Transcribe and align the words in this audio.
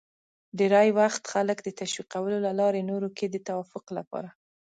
ډېری 0.57 0.89
وخت 0.99 1.23
خلک 1.33 1.57
د 1.63 1.69
تشویقولو 1.79 2.37
له 2.45 2.51
لارې 2.59 2.81
نورو 2.89 3.09
کې 3.17 3.25
د 3.29 3.35
توافق 3.47 3.85
لپاره 3.97 4.29